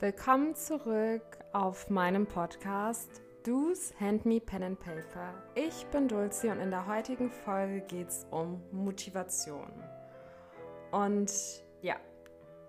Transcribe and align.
Willkommen 0.00 0.56
zurück 0.56 1.38
auf 1.52 1.88
meinem 1.88 2.26
Podcast 2.26 3.22
Do's 3.44 3.94
Hand 4.00 4.26
Me 4.26 4.40
Pen 4.40 4.64
and 4.64 4.80
Paper. 4.80 5.32
Ich 5.54 5.86
bin 5.86 6.08
Dulcie 6.08 6.48
und 6.48 6.58
in 6.58 6.70
der 6.72 6.88
heutigen 6.88 7.30
Folge 7.30 7.80
geht 7.82 8.08
es 8.08 8.26
um 8.32 8.60
Motivation. 8.72 9.72
Und 10.90 11.32
ja, 11.80 11.94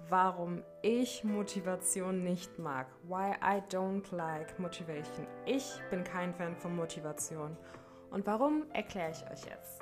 warum 0.07 0.61
ich 0.83 1.23
Motivation 1.23 2.23
nicht 2.23 2.59
mag. 2.59 2.85
Why 3.07 3.31
I 3.41 3.59
don't 3.71 4.15
like 4.15 4.59
motivation. 4.59 5.25
Ich 5.47 5.81
bin 5.89 6.03
kein 6.03 6.31
Fan 6.35 6.55
von 6.55 6.75
Motivation. 6.75 7.57
Und 8.11 8.27
warum 8.27 8.69
erkläre 8.71 9.11
ich 9.11 9.23
euch 9.31 9.45
jetzt. 9.45 9.81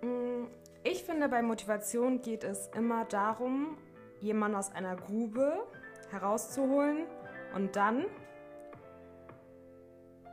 Mm, 0.00 0.46
ich 0.82 1.04
finde, 1.04 1.28
bei 1.28 1.42
Motivation 1.42 2.22
geht 2.22 2.42
es 2.42 2.68
immer 2.74 3.04
darum, 3.04 3.76
jemanden 4.20 4.56
aus 4.56 4.72
einer 4.72 4.96
Grube 4.96 5.66
herauszuholen 6.12 7.06
und 7.54 7.76
dann, 7.76 8.04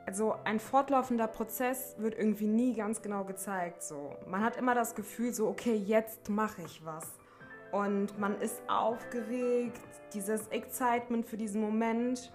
also 0.05 0.35
ein 0.43 0.59
fortlaufender 0.59 1.27
Prozess 1.27 1.95
wird 1.97 2.17
irgendwie 2.17 2.47
nie 2.47 2.73
ganz 2.75 3.01
genau 3.01 3.23
gezeigt. 3.23 3.83
So, 3.83 4.15
man 4.27 4.43
hat 4.43 4.57
immer 4.57 4.75
das 4.75 4.95
Gefühl, 4.95 5.33
so 5.33 5.47
okay, 5.47 5.75
jetzt 5.75 6.29
mache 6.29 6.61
ich 6.63 6.85
was 6.85 7.05
und 7.71 8.17
man 8.17 8.39
ist 8.39 8.61
aufgeregt, 8.67 9.81
dieses 10.13 10.47
Excitement 10.49 11.25
für 11.25 11.37
diesen 11.37 11.61
Moment 11.61 12.31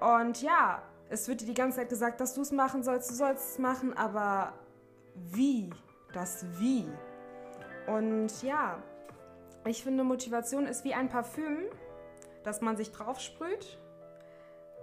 und 0.00 0.42
ja, 0.42 0.82
es 1.08 1.28
wird 1.28 1.40
dir 1.40 1.46
die 1.46 1.54
ganze 1.54 1.78
Zeit 1.78 1.88
gesagt, 1.88 2.20
dass 2.20 2.34
du 2.34 2.42
es 2.42 2.52
machen 2.52 2.82
sollst, 2.82 3.10
du 3.10 3.14
sollst 3.14 3.52
es 3.52 3.58
machen, 3.58 3.96
aber 3.96 4.52
wie? 5.14 5.70
Das 6.12 6.46
Wie? 6.58 6.86
Und 7.86 8.42
ja, 8.42 8.82
ich 9.64 9.82
finde, 9.82 10.04
Motivation 10.04 10.66
ist 10.66 10.84
wie 10.84 10.94
ein 10.94 11.08
Parfüm, 11.08 11.64
das 12.46 12.60
man 12.60 12.76
sich 12.76 12.92
drauf 12.92 13.18
sprüht 13.18 13.78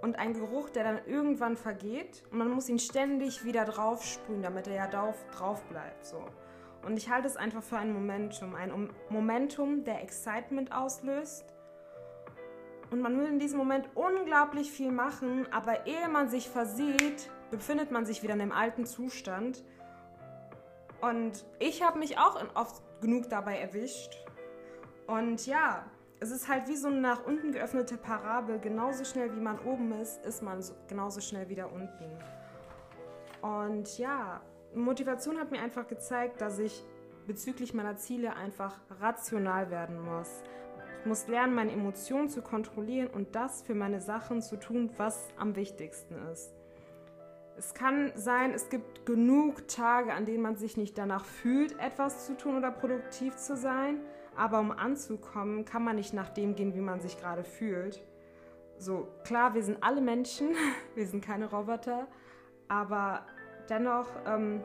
und 0.02 0.18
ein 0.18 0.34
Geruch, 0.34 0.68
der 0.68 0.84
dann 0.84 1.00
irgendwann 1.06 1.56
vergeht 1.56 2.22
und 2.30 2.36
man 2.36 2.50
muss 2.50 2.68
ihn 2.68 2.78
ständig 2.78 3.42
wieder 3.44 3.64
drauf 3.64 4.04
sprühen, 4.04 4.42
damit 4.42 4.66
er 4.66 4.74
ja 4.74 4.86
drauf, 4.86 5.24
drauf 5.32 5.64
bleibt. 5.64 6.04
So. 6.04 6.22
Und 6.84 6.98
ich 6.98 7.08
halte 7.08 7.26
es 7.26 7.38
einfach 7.38 7.62
für 7.62 7.78
ein 7.78 7.94
Momentum, 7.94 8.54
ein 8.54 8.90
Momentum, 9.08 9.82
der 9.82 10.02
Excitement 10.02 10.72
auslöst. 10.72 11.46
Und 12.90 13.00
man 13.00 13.18
will 13.18 13.26
in 13.26 13.38
diesem 13.38 13.56
Moment 13.56 13.88
unglaublich 13.94 14.70
viel 14.70 14.92
machen, 14.92 15.48
aber 15.50 15.86
ehe 15.86 16.08
man 16.08 16.28
sich 16.28 16.50
versieht, 16.50 17.30
befindet 17.50 17.90
man 17.90 18.04
sich 18.04 18.22
wieder 18.22 18.34
in 18.34 18.40
dem 18.40 18.52
alten 18.52 18.84
Zustand. 18.84 19.64
Und 21.00 21.46
ich 21.58 21.82
habe 21.82 21.98
mich 21.98 22.18
auch 22.18 22.38
oft 22.54 22.82
genug 23.00 23.30
dabei 23.30 23.58
erwischt. 23.58 24.22
Und 25.06 25.46
ja, 25.46 25.86
es 26.24 26.30
ist 26.30 26.48
halt 26.48 26.68
wie 26.68 26.76
so 26.76 26.88
eine 26.88 27.00
nach 27.02 27.26
unten 27.26 27.52
geöffnete 27.52 27.98
Parabel. 27.98 28.58
Genauso 28.58 29.04
schnell 29.04 29.36
wie 29.36 29.40
man 29.40 29.58
oben 29.58 29.92
ist, 29.92 30.24
ist 30.24 30.42
man 30.42 30.62
so, 30.62 30.72
genauso 30.88 31.20
schnell 31.20 31.50
wieder 31.50 31.70
unten. 31.70 32.16
Und 33.42 33.98
ja, 33.98 34.40
Motivation 34.74 35.38
hat 35.38 35.50
mir 35.50 35.60
einfach 35.60 35.86
gezeigt, 35.86 36.40
dass 36.40 36.58
ich 36.58 36.82
bezüglich 37.26 37.74
meiner 37.74 37.96
Ziele 37.96 38.36
einfach 38.36 38.80
rational 39.00 39.70
werden 39.70 40.00
muss. 40.00 40.42
Ich 41.00 41.06
muss 41.06 41.28
lernen, 41.28 41.54
meine 41.54 41.72
Emotionen 41.72 42.30
zu 42.30 42.40
kontrollieren 42.40 43.08
und 43.08 43.34
das 43.34 43.60
für 43.60 43.74
meine 43.74 44.00
Sachen 44.00 44.40
zu 44.40 44.56
tun, 44.56 44.90
was 44.96 45.28
am 45.36 45.56
wichtigsten 45.56 46.14
ist. 46.32 46.54
Es 47.58 47.74
kann 47.74 48.12
sein, 48.14 48.52
es 48.52 48.70
gibt 48.70 49.04
genug 49.04 49.68
Tage, 49.68 50.14
an 50.14 50.24
denen 50.24 50.42
man 50.42 50.56
sich 50.56 50.78
nicht 50.78 50.96
danach 50.96 51.26
fühlt, 51.26 51.78
etwas 51.78 52.24
zu 52.24 52.34
tun 52.34 52.56
oder 52.56 52.70
produktiv 52.70 53.36
zu 53.36 53.58
sein. 53.58 54.00
Aber 54.36 54.60
um 54.60 54.70
anzukommen, 54.72 55.64
kann 55.64 55.84
man 55.84 55.96
nicht 55.96 56.12
nach 56.12 56.30
dem 56.30 56.54
gehen, 56.54 56.74
wie 56.74 56.80
man 56.80 57.00
sich 57.00 57.18
gerade 57.18 57.44
fühlt. 57.44 58.02
So, 58.78 59.08
klar, 59.24 59.54
wir 59.54 59.62
sind 59.62 59.82
alle 59.82 60.00
Menschen, 60.00 60.54
wir 60.94 61.06
sind 61.06 61.24
keine 61.24 61.50
Roboter, 61.50 62.06
aber 62.68 63.24
dennoch 63.68 64.08
ähm, 64.26 64.62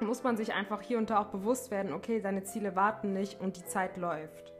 muss 0.00 0.22
man 0.22 0.36
sich 0.36 0.52
einfach 0.52 0.82
hier 0.82 0.98
und 0.98 1.10
da 1.10 1.20
auch 1.20 1.28
bewusst 1.28 1.70
werden, 1.70 1.92
okay, 1.92 2.20
deine 2.20 2.44
Ziele 2.44 2.76
warten 2.76 3.12
nicht 3.12 3.40
und 3.40 3.56
die 3.56 3.64
Zeit 3.64 3.96
läuft. 3.96 4.52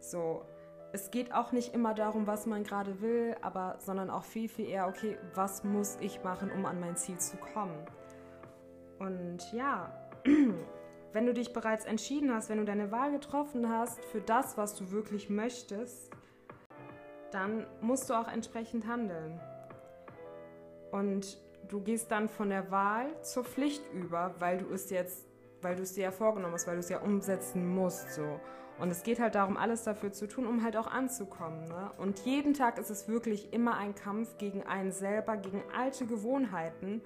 So, 0.00 0.44
es 0.92 1.10
geht 1.10 1.34
auch 1.34 1.52
nicht 1.52 1.74
immer 1.74 1.94
darum, 1.94 2.26
was 2.26 2.46
man 2.46 2.62
gerade 2.62 3.00
will, 3.00 3.36
aber 3.42 3.76
sondern 3.78 4.10
auch 4.10 4.24
viel, 4.24 4.48
viel 4.48 4.68
eher, 4.68 4.86
okay, 4.86 5.18
was 5.34 5.64
muss 5.64 5.96
ich 6.00 6.22
machen, 6.22 6.50
um 6.52 6.66
an 6.66 6.78
mein 6.78 6.96
Ziel 6.96 7.18
zu 7.18 7.36
kommen? 7.36 7.84
Und 8.98 9.52
ja, 9.52 9.92
wenn 11.14 11.26
du 11.26 11.32
dich 11.32 11.52
bereits 11.52 11.84
entschieden 11.84 12.34
hast, 12.34 12.50
wenn 12.50 12.58
du 12.58 12.64
deine 12.64 12.90
Wahl 12.90 13.12
getroffen 13.12 13.68
hast 13.70 14.04
für 14.06 14.20
das, 14.20 14.58
was 14.58 14.74
du 14.74 14.90
wirklich 14.90 15.30
möchtest, 15.30 16.10
dann 17.30 17.66
musst 17.80 18.10
du 18.10 18.14
auch 18.14 18.26
entsprechend 18.26 18.88
handeln. 18.88 19.40
Und 20.90 21.38
du 21.68 21.80
gehst 21.80 22.10
dann 22.10 22.28
von 22.28 22.50
der 22.50 22.70
Wahl 22.72 23.06
zur 23.22 23.44
Pflicht 23.44 23.82
über, 23.92 24.34
weil 24.40 24.58
du 24.58 24.74
es 24.74 24.90
jetzt, 24.90 25.24
weil 25.62 25.76
du 25.76 25.82
es 25.82 25.94
dir 25.94 26.02
ja 26.02 26.10
vorgenommen 26.10 26.54
hast, 26.54 26.66
weil 26.66 26.74
du 26.74 26.80
es 26.80 26.88
ja 26.88 26.98
umsetzen 26.98 27.66
musst, 27.66 28.12
so. 28.12 28.40
Und 28.80 28.90
es 28.90 29.04
geht 29.04 29.20
halt 29.20 29.36
darum, 29.36 29.56
alles 29.56 29.84
dafür 29.84 30.10
zu 30.10 30.26
tun, 30.26 30.48
um 30.48 30.64
halt 30.64 30.76
auch 30.76 30.88
anzukommen. 30.88 31.68
Ne? 31.68 31.92
Und 31.96 32.18
jeden 32.24 32.54
Tag 32.54 32.76
ist 32.76 32.90
es 32.90 33.06
wirklich 33.06 33.52
immer 33.52 33.76
ein 33.76 33.94
Kampf 33.94 34.36
gegen 34.36 34.64
einen 34.64 34.90
selber, 34.90 35.36
gegen 35.36 35.62
alte 35.78 36.06
Gewohnheiten. 36.06 37.02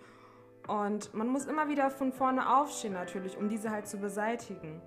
Und 0.69 1.13
man 1.15 1.29
muss 1.29 1.47
immer 1.47 1.69
wieder 1.69 1.91
von 1.91 2.13
vorne 2.13 2.57
aufstehen 2.57 2.93
natürlich, 2.93 3.37
um 3.37 3.49
diese 3.49 3.71
halt 3.71 3.89
zu 3.89 3.97
beseitigen. 3.97 4.81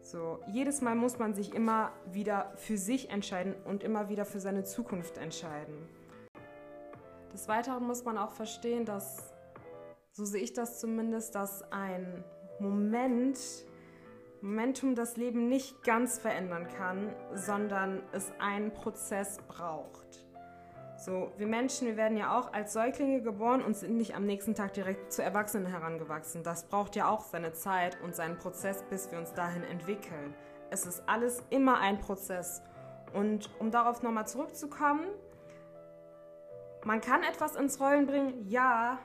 So, 0.00 0.38
jedes 0.46 0.80
Mal 0.80 0.94
muss 0.94 1.18
man 1.18 1.34
sich 1.34 1.54
immer 1.54 1.92
wieder 2.06 2.52
für 2.56 2.78
sich 2.78 3.10
entscheiden 3.10 3.54
und 3.64 3.82
immer 3.82 4.08
wieder 4.08 4.24
für 4.24 4.40
seine 4.40 4.64
Zukunft 4.64 5.18
entscheiden. 5.18 5.88
Des 7.32 7.46
Weiteren 7.48 7.86
muss 7.86 8.04
man 8.04 8.16
auch 8.16 8.30
verstehen, 8.30 8.86
dass, 8.86 9.34
so 10.12 10.24
sehe 10.24 10.40
ich 10.40 10.54
das 10.54 10.80
zumindest, 10.80 11.34
dass 11.34 11.62
ein 11.72 12.24
Moment 12.58 13.38
Momentum 14.40 14.94
das 14.94 15.16
Leben 15.16 15.48
nicht 15.48 15.82
ganz 15.82 16.18
verändern 16.20 16.68
kann, 16.68 17.12
sondern 17.34 18.02
es 18.12 18.32
einen 18.38 18.72
Prozess 18.72 19.38
braucht. 19.48 20.27
So, 20.98 21.30
wir 21.36 21.46
Menschen, 21.46 21.86
wir 21.86 21.96
werden 21.96 22.18
ja 22.18 22.36
auch 22.36 22.52
als 22.52 22.72
Säuglinge 22.72 23.22
geboren 23.22 23.62
und 23.62 23.76
sind 23.76 23.96
nicht 23.96 24.16
am 24.16 24.26
nächsten 24.26 24.56
Tag 24.56 24.72
direkt 24.72 25.12
zu 25.12 25.22
Erwachsenen 25.22 25.66
herangewachsen. 25.66 26.42
Das 26.42 26.64
braucht 26.64 26.96
ja 26.96 27.08
auch 27.08 27.22
seine 27.22 27.52
Zeit 27.52 27.96
und 28.02 28.16
seinen 28.16 28.36
Prozess, 28.36 28.82
bis 28.90 29.08
wir 29.12 29.18
uns 29.20 29.32
dahin 29.32 29.62
entwickeln. 29.62 30.34
Es 30.70 30.86
ist 30.86 31.04
alles 31.06 31.44
immer 31.50 31.78
ein 31.78 32.00
Prozess. 32.00 32.62
Und 33.12 33.48
um 33.60 33.70
darauf 33.70 34.02
nochmal 34.02 34.26
zurückzukommen, 34.26 35.06
man 36.84 37.00
kann 37.00 37.22
etwas 37.22 37.54
ins 37.54 37.78
Rollen 37.78 38.06
bringen, 38.06 38.48
ja, 38.48 38.98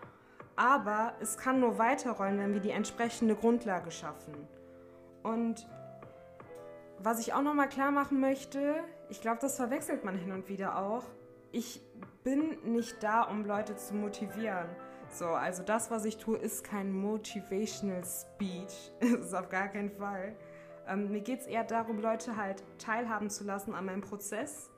aber 0.56 1.14
es 1.20 1.38
kann 1.38 1.60
nur 1.60 1.78
weiterrollen, 1.78 2.40
wenn 2.40 2.54
wir 2.56 2.60
die 2.60 2.72
entsprechende 2.72 3.36
Grundlage 3.36 3.92
schaffen. 3.92 4.48
Und 5.22 5.68
was 6.98 7.20
ich 7.20 7.34
auch 7.34 7.44
nochmal 7.44 7.70
klar 7.70 7.92
machen 7.92 8.20
möchte, 8.20 8.84
ich 9.10 9.22
glaube, 9.22 9.38
das 9.42 9.58
verwechselt 9.58 10.04
man 10.04 10.18
hin 10.18 10.32
und 10.32 10.50
wieder 10.50 10.80
auch. 10.80 11.04
Ich 11.56 11.82
bin 12.24 12.58
nicht 12.64 13.04
da, 13.04 13.22
um 13.22 13.46
Leute 13.46 13.76
zu 13.76 13.94
motivieren. 13.94 14.66
So, 15.12 15.28
also 15.28 15.62
das, 15.62 15.92
was 15.92 16.04
ich 16.04 16.18
tue, 16.18 16.36
ist 16.36 16.64
kein 16.64 16.92
Motivational 16.92 18.04
Speech. 18.04 18.92
das 19.00 19.28
ist 19.28 19.36
auf 19.36 19.50
gar 19.50 19.68
keinen 19.68 19.92
Fall. 19.92 20.36
Ähm, 20.88 21.12
mir 21.12 21.22
geht 21.22 21.42
es 21.42 21.46
eher 21.46 21.64
darum, 21.64 22.02
Leute 22.02 22.38
halt 22.38 22.64
teilhaben 22.80 23.30
zu 23.30 23.44
lassen 23.44 23.76
an 23.76 23.86
meinem 23.86 24.02
Prozess. 24.02 24.72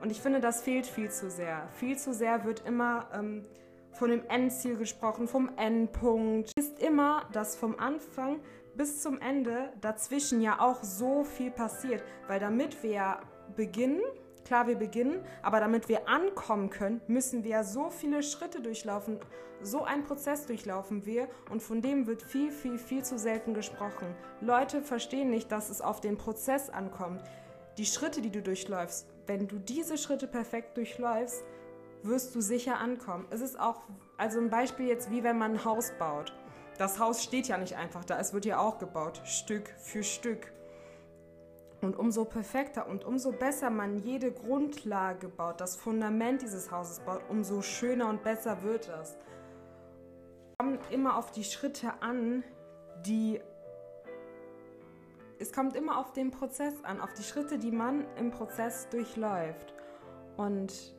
Und 0.00 0.10
ich 0.10 0.22
finde, 0.22 0.40
das 0.40 0.62
fehlt 0.62 0.86
viel 0.86 1.10
zu 1.10 1.30
sehr. 1.30 1.68
Viel 1.74 1.98
zu 1.98 2.14
sehr 2.14 2.46
wird 2.46 2.66
immer 2.66 3.10
ähm, 3.12 3.42
von 3.92 4.08
dem 4.08 4.24
Endziel 4.24 4.78
gesprochen, 4.78 5.28
vom 5.28 5.50
Endpunkt. 5.58 6.50
Ist 6.58 6.80
immer, 6.80 7.28
dass 7.32 7.56
vom 7.56 7.78
Anfang 7.78 8.40
bis 8.74 9.02
zum 9.02 9.20
Ende 9.20 9.70
dazwischen 9.82 10.40
ja 10.40 10.60
auch 10.60 10.82
so 10.82 11.24
viel 11.24 11.50
passiert, 11.50 12.02
weil 12.26 12.40
damit 12.40 12.82
wir 12.82 13.20
beginnen, 13.54 14.00
klar, 14.46 14.66
wir 14.66 14.76
beginnen, 14.76 15.24
aber 15.42 15.60
damit 15.60 15.88
wir 15.88 16.08
ankommen 16.08 16.70
können, 16.70 17.00
müssen 17.08 17.44
wir 17.44 17.64
so 17.64 17.90
viele 17.90 18.22
Schritte 18.22 18.62
durchlaufen, 18.62 19.18
so 19.60 19.84
ein 19.84 20.04
Prozess 20.04 20.46
durchlaufen 20.46 21.04
wir 21.04 21.28
und 21.50 21.62
von 21.62 21.82
dem 21.82 22.06
wird 22.06 22.22
viel, 22.22 22.50
viel, 22.50 22.78
viel 22.78 23.04
zu 23.04 23.18
selten 23.18 23.54
gesprochen. 23.54 24.14
Leute 24.40 24.82
verstehen 24.82 25.30
nicht, 25.30 25.50
dass 25.50 25.68
es 25.68 25.80
auf 25.80 26.00
den 26.00 26.16
Prozess 26.16 26.70
ankommt. 26.70 27.22
Die 27.76 27.86
Schritte, 27.86 28.22
die 28.22 28.30
du 28.30 28.40
durchläufst, 28.40 29.06
wenn 29.26 29.48
du 29.48 29.58
diese 29.58 29.98
Schritte 29.98 30.28
perfekt 30.28 30.76
durchläufst, 30.76 31.42
wirst 32.02 32.34
du 32.34 32.40
sicher 32.40 32.78
ankommen. 32.78 33.26
Es 33.30 33.40
ist 33.40 33.58
auch, 33.58 33.82
also 34.16 34.38
ein 34.38 34.50
Beispiel 34.50 34.86
jetzt, 34.86 35.10
wie 35.10 35.24
wenn 35.24 35.38
man 35.38 35.52
ein 35.52 35.64
Haus 35.64 35.92
baut. 35.98 36.32
Das 36.78 36.98
Haus 36.98 37.22
steht 37.22 37.48
ja 37.48 37.58
nicht 37.58 37.76
einfach 37.76 38.04
da, 38.04 38.18
es 38.20 38.32
wird 38.32 38.44
ja 38.44 38.58
auch 38.58 38.78
gebaut, 38.78 39.22
Stück 39.24 39.68
für 39.78 40.04
Stück. 40.04 40.52
Und 41.82 41.98
umso 41.98 42.24
perfekter 42.24 42.88
und 42.88 43.04
umso 43.04 43.32
besser 43.32 43.70
man 43.70 43.98
jede 43.98 44.32
Grundlage 44.32 45.28
baut, 45.28 45.60
das 45.60 45.76
Fundament 45.76 46.42
dieses 46.42 46.70
Hauses 46.70 47.00
baut, 47.00 47.20
umso 47.28 47.60
schöner 47.62 48.08
und 48.08 48.22
besser 48.22 48.62
wird 48.62 48.88
es. 48.88 49.10
Es 49.10 50.58
kommt 50.58 50.90
immer 50.90 51.16
auf 51.16 51.30
die 51.32 51.44
Schritte 51.44 51.92
an, 52.00 52.42
die. 53.04 53.40
Es 55.38 55.52
kommt 55.52 55.76
immer 55.76 55.98
auf 55.98 56.12
den 56.14 56.30
Prozess 56.30 56.72
an, 56.82 57.00
auf 57.00 57.12
die 57.12 57.22
Schritte, 57.22 57.58
die 57.58 57.70
man 57.70 58.06
im 58.16 58.30
Prozess 58.30 58.88
durchläuft. 58.88 59.74
Und 60.38 60.95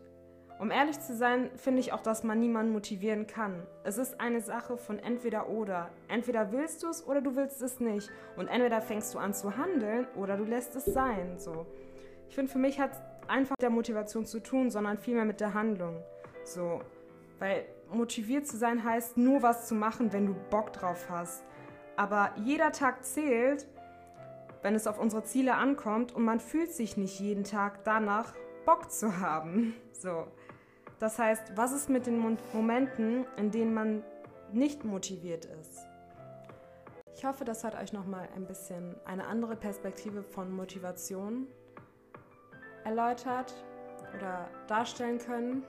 um 0.59 0.71
ehrlich 0.71 0.99
zu 0.99 1.15
sein, 1.15 1.51
finde 1.55 1.79
ich 1.79 1.93
auch, 1.93 2.01
dass 2.01 2.23
man 2.23 2.39
niemanden 2.39 2.71
motivieren 2.71 3.27
kann. 3.27 3.65
Es 3.83 3.97
ist 3.97 4.19
eine 4.19 4.41
Sache 4.41 4.77
von 4.77 4.97
entweder 4.97 5.49
oder. 5.49 5.89
Entweder 6.07 6.51
willst 6.51 6.83
du 6.83 6.87
es 6.87 7.05
oder 7.05 7.21
du 7.21 7.35
willst 7.35 7.61
es 7.61 7.79
nicht. 7.79 8.09
Und 8.35 8.47
entweder 8.47 8.81
fängst 8.81 9.13
du 9.13 9.19
an 9.19 9.33
zu 9.33 9.55
handeln 9.55 10.07
oder 10.15 10.35
du 10.35 10.45
lässt 10.45 10.75
es 10.75 10.85
sein. 10.85 11.37
So. 11.37 11.67
Ich 12.27 12.35
finde, 12.35 12.51
für 12.51 12.57
mich 12.57 12.79
hat 12.79 12.93
es 12.93 12.99
einfach 13.27 13.51
mit 13.51 13.61
der 13.61 13.69
Motivation 13.69 14.25
zu 14.25 14.39
tun, 14.39 14.71
sondern 14.71 14.97
vielmehr 14.97 15.25
mit 15.25 15.39
der 15.39 15.53
Handlung. 15.53 16.01
So. 16.43 16.81
Weil 17.39 17.65
motiviert 17.91 18.47
zu 18.47 18.57
sein 18.57 18.83
heißt, 18.83 19.17
nur 19.17 19.43
was 19.43 19.67
zu 19.67 19.75
machen, 19.75 20.11
wenn 20.11 20.25
du 20.25 20.35
Bock 20.49 20.73
drauf 20.73 21.07
hast. 21.09 21.43
Aber 21.95 22.31
jeder 22.43 22.71
Tag 22.71 23.05
zählt, 23.05 23.67
wenn 24.63 24.75
es 24.75 24.87
auf 24.87 24.99
unsere 24.99 25.23
Ziele 25.23 25.53
ankommt 25.53 26.15
und 26.15 26.23
man 26.23 26.39
fühlt 26.39 26.71
sich 26.71 26.97
nicht 26.97 27.19
jeden 27.19 27.43
Tag 27.43 27.83
danach, 27.83 28.33
Bock 28.65 28.91
zu 28.91 29.19
haben. 29.19 29.75
So. 29.97 30.27
Das 30.99 31.19
heißt, 31.19 31.55
was 31.55 31.73
ist 31.73 31.89
mit 31.89 32.07
den 32.07 32.37
Momenten, 32.53 33.25
in 33.37 33.51
denen 33.51 33.73
man 33.73 34.03
nicht 34.51 34.83
motiviert 34.83 35.45
ist? 35.45 35.85
Ich 37.15 37.25
hoffe, 37.25 37.45
das 37.45 37.63
hat 37.63 37.75
euch 37.75 37.93
nochmal 37.93 38.27
ein 38.35 38.45
bisschen 38.45 38.95
eine 39.05 39.25
andere 39.25 39.55
Perspektive 39.55 40.23
von 40.23 40.51
Motivation 40.51 41.47
erläutert 42.83 43.53
oder 44.15 44.47
darstellen 44.67 45.17
können. 45.19 45.63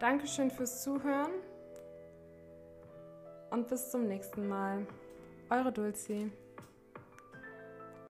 Dankeschön 0.00 0.50
fürs 0.50 0.82
Zuhören 0.82 1.32
und 3.50 3.68
bis 3.68 3.90
zum 3.90 4.06
nächsten 4.06 4.48
Mal. 4.48 4.86
Eure 5.50 5.72
Dulcie. 5.72 6.30